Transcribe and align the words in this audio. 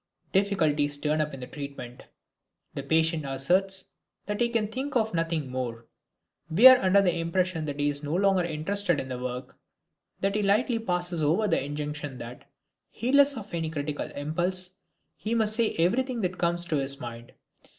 Difficulties 0.31 0.97
turn 0.97 1.21
up 1.21 1.31
in 1.31 1.41
the 1.41 1.45
treatment. 1.45 2.07
The 2.73 2.81
patient 2.81 3.23
asserts 3.23 3.89
that 4.25 4.41
he 4.41 4.49
can 4.49 4.67
think 4.67 4.95
of 4.95 5.13
nothing 5.13 5.51
more. 5.51 5.85
We 6.49 6.65
are 6.65 6.81
under 6.81 7.03
the 7.03 7.15
impression 7.15 7.65
that 7.65 7.79
he 7.79 7.87
is 7.87 8.01
no 8.01 8.15
longer 8.15 8.43
interested 8.43 8.99
in 8.99 9.09
the 9.09 9.19
work, 9.21 9.59
that 10.19 10.33
he 10.33 10.41
lightly 10.41 10.79
passes 10.79 11.21
over 11.21 11.47
the 11.47 11.63
injunction 11.63 12.17
that, 12.17 12.49
heedless 12.89 13.37
of 13.37 13.53
any 13.53 13.69
critical 13.69 14.09
impulse, 14.15 14.71
he 15.17 15.35
must 15.35 15.55
say 15.55 15.75
everything 15.77 16.21
that 16.21 16.39
comes 16.39 16.65
to 16.65 16.77
his 16.77 16.99
mind. 16.99 17.33